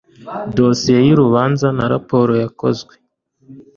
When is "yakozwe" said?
2.43-2.93